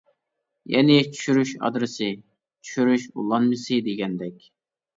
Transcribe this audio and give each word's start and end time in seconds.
يەنى 0.75 0.95
«چۈشۈرۈش 1.09 1.51
ئادرېسى»، 1.59 2.09
«چۈشۈرۈش 2.65 3.07
ئۇلانمىسى» 3.13 3.81
دېگەندەك. 3.93 4.45